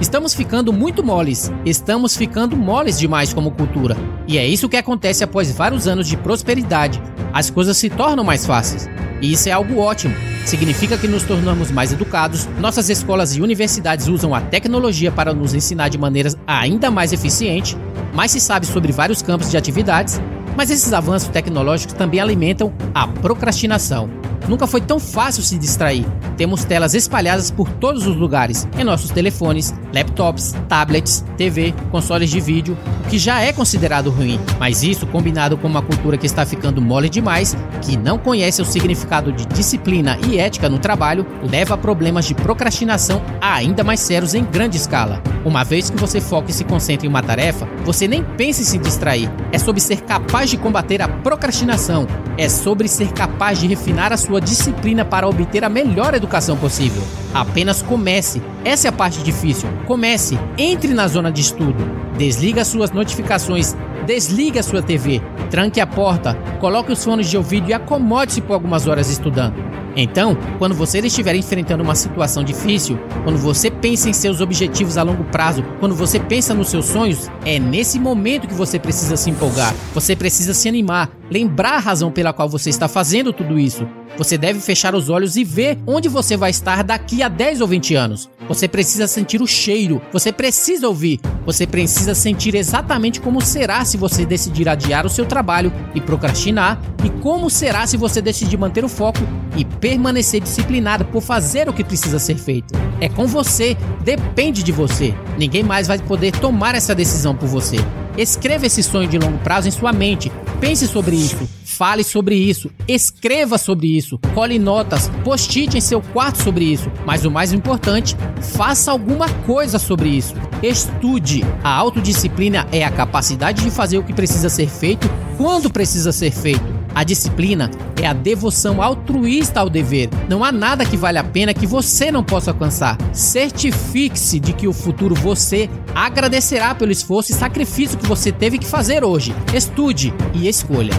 Estamos 0.00 0.34
ficando 0.34 0.72
muito 0.72 1.04
moles, 1.04 1.52
estamos 1.64 2.16
ficando 2.16 2.56
moles 2.56 2.98
demais 2.98 3.32
como 3.32 3.52
cultura. 3.52 3.96
E 4.26 4.38
é 4.38 4.44
isso 4.44 4.68
que 4.68 4.76
acontece 4.76 5.22
após 5.22 5.52
vários 5.52 5.86
anos 5.86 6.08
de 6.08 6.16
prosperidade. 6.16 7.00
As 7.32 7.48
coisas 7.48 7.76
se 7.76 7.88
tornam 7.88 8.24
mais 8.24 8.44
fáceis. 8.44 8.88
E 9.20 9.32
isso 9.32 9.48
é 9.48 9.52
algo 9.52 9.78
ótimo. 9.78 10.12
Significa 10.44 10.98
que 10.98 11.06
nos 11.06 11.22
tornamos 11.22 11.70
mais 11.70 11.92
educados, 11.92 12.46
nossas 12.58 12.90
escolas 12.90 13.36
e 13.36 13.40
universidades 13.40 14.08
usam 14.08 14.34
a 14.34 14.40
tecnologia 14.40 15.12
para 15.12 15.32
nos 15.32 15.54
ensinar 15.54 15.90
de 15.90 15.96
maneiras 15.96 16.36
ainda 16.44 16.90
mais 16.90 17.12
eficientes, 17.12 17.78
mais 18.12 18.32
se 18.32 18.40
sabe 18.40 18.66
sobre 18.66 18.90
vários 18.90 19.22
campos 19.22 19.48
de 19.48 19.56
atividades 19.56 20.20
mas 20.56 20.70
esses 20.70 20.92
avanços 20.92 21.28
tecnológicos 21.28 21.94
também 21.94 22.20
alimentam 22.20 22.72
a 22.94 23.06
procrastinação. 23.06 24.08
Nunca 24.48 24.66
foi 24.66 24.80
tão 24.80 24.98
fácil 24.98 25.42
se 25.42 25.56
distrair. 25.56 26.04
Temos 26.36 26.64
telas 26.64 26.94
espalhadas 26.94 27.50
por 27.50 27.68
todos 27.68 28.06
os 28.06 28.16
lugares, 28.16 28.66
em 28.78 28.84
nossos 28.84 29.10
telefones, 29.10 29.72
laptops, 29.92 30.54
tablets, 30.68 31.24
TV, 31.36 31.74
consoles 31.90 32.30
de 32.30 32.40
vídeo, 32.40 32.76
o 33.04 33.08
que 33.08 33.18
já 33.18 33.40
é 33.40 33.52
considerado 33.52 34.10
ruim. 34.10 34.40
Mas 34.58 34.82
isso, 34.82 35.06
combinado 35.06 35.56
com 35.56 35.68
uma 35.68 35.82
cultura 35.82 36.16
que 36.16 36.26
está 36.26 36.44
ficando 36.46 36.80
mole 36.80 37.08
demais, 37.08 37.56
que 37.82 37.96
não 37.96 38.18
conhece 38.18 38.62
o 38.62 38.64
significado 38.64 39.32
de 39.32 39.46
disciplina 39.46 40.18
e 40.28 40.38
ética 40.38 40.68
no 40.68 40.78
trabalho, 40.78 41.26
leva 41.42 41.74
a 41.74 41.78
problemas 41.78 42.24
de 42.24 42.34
procrastinação 42.34 43.22
ainda 43.40 43.84
mais 43.84 44.00
sérios 44.00 44.34
em 44.34 44.44
grande 44.44 44.76
escala. 44.76 45.22
Uma 45.44 45.64
vez 45.64 45.90
que 45.90 45.96
você 45.96 46.20
foca 46.20 46.50
e 46.50 46.54
se 46.54 46.64
concentra 46.64 47.06
em 47.06 47.10
uma 47.10 47.22
tarefa, 47.22 47.68
você 47.84 48.06
nem 48.06 48.22
pensa 48.22 48.62
em 48.62 48.64
se 48.64 48.78
distrair. 48.78 49.28
É 49.50 49.58
sobre 49.58 49.80
ser 49.80 50.02
capaz 50.02 50.48
de 50.48 50.56
combater 50.56 51.02
a 51.02 51.08
procrastinação. 51.08 52.06
É 52.38 52.48
sobre 52.48 52.86
ser 52.86 53.12
capaz 53.12 53.58
de 53.58 53.66
refinar 53.66 54.12
a 54.12 54.16
sua 54.16 54.40
disciplina 54.40 55.04
para 55.04 55.28
obter 55.28 55.64
a 55.64 55.68
melhor 55.68 56.14
educação 56.14 56.56
possível. 56.56 57.02
Apenas 57.34 57.82
comece. 57.82 58.40
Essa 58.64 58.86
é 58.86 58.90
a 58.90 58.92
parte 58.92 59.20
difícil. 59.22 59.68
Comece. 59.92 60.38
Entre 60.56 60.94
na 60.94 61.06
zona 61.06 61.30
de 61.30 61.42
estudo. 61.42 61.84
Desliga 62.16 62.64
suas 62.64 62.92
notificações. 62.92 63.76
Desliga 64.06 64.62
sua 64.62 64.80
TV. 64.80 65.20
Tranque 65.50 65.82
a 65.82 65.86
porta. 65.86 66.34
Coloque 66.60 66.90
os 66.90 67.04
fones 67.04 67.28
de 67.28 67.36
ouvido 67.36 67.68
e 67.68 67.74
acomode-se 67.74 68.40
por 68.40 68.54
algumas 68.54 68.86
horas 68.86 69.10
estudando. 69.10 69.54
Então, 69.94 70.34
quando 70.58 70.74
você 70.74 71.00
estiver 71.00 71.34
enfrentando 71.34 71.82
uma 71.82 71.94
situação 71.94 72.42
difícil, 72.42 72.98
quando 73.22 73.36
você 73.36 73.70
pensa 73.70 74.08
em 74.08 74.14
seus 74.14 74.40
objetivos 74.40 74.96
a 74.96 75.02
longo 75.02 75.24
prazo, 75.24 75.62
quando 75.78 75.94
você 75.94 76.18
pensa 76.18 76.54
nos 76.54 76.68
seus 76.70 76.86
sonhos, 76.86 77.30
é 77.44 77.58
nesse 77.58 77.98
momento 77.98 78.48
que 78.48 78.54
você 78.54 78.78
precisa 78.78 79.14
se 79.18 79.28
empolgar. 79.28 79.74
Você 79.92 80.16
precisa 80.16 80.54
se 80.54 80.70
animar, 80.70 81.10
lembrar 81.30 81.74
a 81.74 81.80
razão 81.80 82.10
pela 82.10 82.32
qual 82.32 82.48
você 82.48 82.70
está 82.70 82.88
fazendo 82.88 83.30
tudo 83.30 83.58
isso. 83.58 83.86
Você 84.16 84.36
deve 84.36 84.60
fechar 84.60 84.94
os 84.94 85.08
olhos 85.08 85.36
e 85.36 85.44
ver 85.44 85.78
onde 85.86 86.08
você 86.08 86.36
vai 86.36 86.50
estar 86.50 86.84
daqui 86.84 87.22
a 87.22 87.28
10 87.28 87.60
ou 87.62 87.68
20 87.68 87.94
anos. 87.94 88.28
Você 88.46 88.68
precisa 88.68 89.06
sentir 89.06 89.40
o 89.40 89.46
cheiro, 89.46 90.02
você 90.12 90.30
precisa 90.30 90.86
ouvir, 90.86 91.20
você 91.46 91.66
precisa 91.66 92.14
sentir 92.14 92.54
exatamente 92.54 93.20
como 93.20 93.40
será 93.40 93.84
se 93.84 93.96
você 93.96 94.26
decidir 94.26 94.68
adiar 94.68 95.06
o 95.06 95.10
seu 95.10 95.24
trabalho 95.24 95.72
e 95.94 96.00
procrastinar, 96.00 96.80
e 97.04 97.08
como 97.22 97.48
será 97.48 97.86
se 97.86 97.96
você 97.96 98.20
decidir 98.20 98.58
manter 98.58 98.84
o 98.84 98.88
foco 98.88 99.20
e 99.56 99.64
permanecer 99.64 100.40
disciplinado 100.40 101.04
por 101.06 101.22
fazer 101.22 101.68
o 101.68 101.72
que 101.72 101.82
precisa 101.82 102.18
ser 102.18 102.36
feito. 102.36 102.74
É 103.00 103.08
com 103.08 103.26
você, 103.26 103.76
depende 104.04 104.62
de 104.62 104.72
você. 104.72 105.14
Ninguém 105.38 105.62
mais 105.62 105.88
vai 105.88 105.98
poder 105.98 106.32
tomar 106.32 106.74
essa 106.74 106.94
decisão 106.94 107.34
por 107.34 107.48
você. 107.48 107.76
Escreva 108.18 108.66
esse 108.66 108.82
sonho 108.82 109.08
de 109.08 109.18
longo 109.18 109.38
prazo 109.38 109.68
em 109.68 109.72
sua 109.72 109.92
mente, 109.92 110.30
pense 110.60 110.86
sobre 110.86 111.16
isso 111.16 111.48
Fale 111.82 112.04
sobre 112.04 112.36
isso, 112.36 112.70
escreva 112.86 113.58
sobre 113.58 113.88
isso, 113.88 114.16
cole 114.36 114.56
notas, 114.56 115.10
post-it 115.24 115.76
em 115.76 115.80
seu 115.80 116.00
quarto 116.00 116.40
sobre 116.40 116.64
isso. 116.64 116.88
Mas 117.04 117.24
o 117.24 117.30
mais 117.30 117.52
importante, 117.52 118.16
faça 118.40 118.92
alguma 118.92 119.28
coisa 119.28 119.80
sobre 119.80 120.08
isso. 120.08 120.36
Estude. 120.62 121.44
A 121.60 121.70
autodisciplina 121.70 122.68
é 122.70 122.84
a 122.84 122.90
capacidade 122.92 123.64
de 123.64 123.70
fazer 123.72 123.98
o 123.98 124.04
que 124.04 124.12
precisa 124.12 124.48
ser 124.48 124.68
feito 124.68 125.10
quando 125.36 125.68
precisa 125.68 126.12
ser 126.12 126.30
feito. 126.30 126.62
A 126.94 127.02
disciplina 127.02 127.68
é 128.00 128.06
a 128.06 128.12
devoção 128.12 128.80
altruísta 128.80 129.58
ao 129.58 129.68
dever. 129.68 130.08
Não 130.28 130.44
há 130.44 130.52
nada 130.52 130.86
que 130.86 130.96
vale 130.96 131.18
a 131.18 131.24
pena 131.24 131.52
que 131.52 131.66
você 131.66 132.12
não 132.12 132.22
possa 132.22 132.52
alcançar. 132.52 132.96
Certifique-se 133.12 134.38
de 134.38 134.52
que 134.52 134.68
o 134.68 134.72
futuro 134.72 135.16
você 135.16 135.68
agradecerá 135.92 136.76
pelo 136.76 136.92
esforço 136.92 137.32
e 137.32 137.34
sacrifício 137.34 137.98
que 137.98 138.06
você 138.06 138.30
teve 138.30 138.56
que 138.56 138.66
fazer 138.66 139.02
hoje. 139.02 139.34
Estude 139.52 140.14
e 140.32 140.46
escolha. 140.46 140.92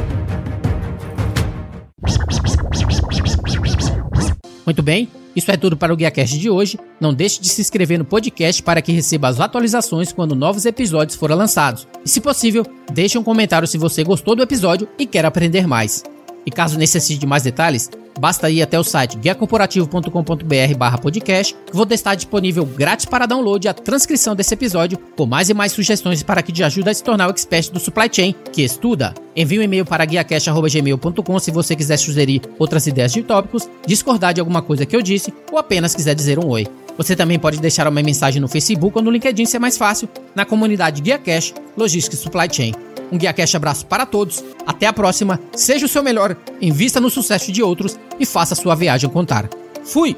Muito 4.65 4.81
bem, 4.81 5.09
isso 5.35 5.49
é 5.51 5.57
tudo 5.57 5.75
para 5.75 5.93
o 5.93 5.97
GuiaCast 5.97 6.37
de 6.37 6.49
hoje. 6.49 6.79
Não 6.99 7.13
deixe 7.13 7.41
de 7.41 7.49
se 7.49 7.59
inscrever 7.59 7.97
no 7.97 8.05
podcast 8.05 8.61
para 8.61 8.81
que 8.81 8.91
receba 8.91 9.27
as 9.27 9.39
atualizações 9.39 10.11
quando 10.11 10.35
novos 10.35 10.65
episódios 10.65 11.17
forem 11.17 11.35
lançados. 11.35 11.87
E 12.05 12.09
se 12.09 12.21
possível, 12.21 12.65
deixe 12.91 13.17
um 13.17 13.23
comentário 13.23 13.67
se 13.67 13.77
você 13.77 14.03
gostou 14.03 14.35
do 14.35 14.43
episódio 14.43 14.87
e 14.97 15.05
quer 15.05 15.25
aprender 15.25 15.67
mais. 15.67 16.03
E 16.45 16.51
caso 16.51 16.77
necessite 16.77 17.19
de 17.19 17.25
mais 17.25 17.43
detalhes, 17.43 17.89
basta 18.19 18.49
ir 18.49 18.61
até 18.61 18.79
o 18.79 18.83
site 18.83 19.17
guiacorporativo.com.br 19.17 20.99
podcast, 21.01 21.55
que 21.65 21.75
vou 21.75 21.87
estar 21.89 22.15
disponível 22.15 22.65
grátis 22.65 23.05
para 23.05 23.25
download 23.25 23.67
a 23.67 23.73
transcrição 23.73 24.35
desse 24.35 24.53
episódio, 24.53 24.97
com 25.15 25.25
mais 25.25 25.49
e 25.49 25.53
mais 25.53 25.71
sugestões 25.71 26.23
para 26.23 26.41
que 26.41 26.51
te 26.51 26.63
ajude 26.63 26.89
a 26.89 26.93
se 26.93 27.03
tornar 27.03 27.27
o 27.27 27.31
expert 27.31 27.71
do 27.71 27.79
supply 27.79 28.09
chain 28.11 28.35
que 28.51 28.61
estuda. 28.61 29.13
Envie 29.35 29.59
um 29.59 29.63
e-mail 29.63 29.85
para 29.85 30.05
guiacast.gmail.com 30.05 31.39
se 31.39 31.51
você 31.51 31.75
quiser 31.75 31.97
sugerir 31.97 32.41
outras 32.59 32.87
ideias 32.87 33.11
de 33.11 33.23
tópicos, 33.23 33.67
discordar 33.85 34.33
de 34.33 34.39
alguma 34.39 34.61
coisa 34.61 34.85
que 34.85 34.95
eu 34.95 35.01
disse 35.01 35.33
ou 35.51 35.57
apenas 35.57 35.95
quiser 35.95 36.15
dizer 36.15 36.39
um 36.39 36.47
oi. 36.47 36.67
Você 36.97 37.15
também 37.15 37.39
pode 37.39 37.59
deixar 37.59 37.87
uma 37.87 38.01
mensagem 38.03 38.41
no 38.41 38.47
Facebook 38.47 38.97
ou 38.97 39.03
no 39.03 39.09
LinkedIn 39.09 39.45
se 39.45 39.57
é 39.57 39.59
mais 39.59 39.77
fácil, 39.77 40.07
na 40.35 40.45
comunidade 40.45 41.01
Guia 41.01 41.17
Cash, 41.17 41.53
Logística 41.75 42.15
e 42.15 42.19
Supply 42.19 42.47
Chain. 42.51 42.92
Um 43.11 43.17
Guia 43.17 43.33
Cash 43.33 43.55
abraço 43.55 43.85
para 43.85 44.05
todos, 44.05 44.43
até 44.65 44.87
a 44.87 44.93
próxima, 44.93 45.39
seja 45.55 45.85
o 45.85 45.89
seu 45.89 46.03
melhor, 46.03 46.35
invista 46.61 46.99
no 46.99 47.09
sucesso 47.09 47.51
de 47.51 47.61
outros 47.61 47.99
e 48.19 48.25
faça 48.25 48.55
sua 48.55 48.75
viagem 48.75 49.09
contar. 49.09 49.49
Fui! 49.83 50.15